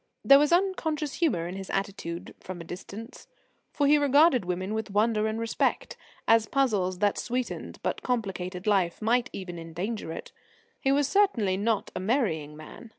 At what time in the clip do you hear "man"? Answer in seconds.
12.57-12.89